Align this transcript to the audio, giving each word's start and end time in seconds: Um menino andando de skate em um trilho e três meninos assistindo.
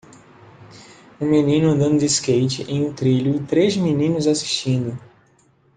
Um 1.21 1.27
menino 1.29 1.69
andando 1.69 1.99
de 1.99 2.07
skate 2.09 2.63
em 2.63 2.83
um 2.87 2.91
trilho 2.91 3.35
e 3.35 3.45
três 3.45 3.77
meninos 3.77 4.25
assistindo. 4.25 4.97